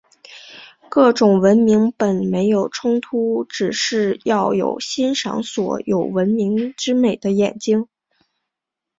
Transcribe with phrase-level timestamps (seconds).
[0.89, 7.85] 各种文明本没有冲突，只是要有欣赏所有文明之美的眼睛。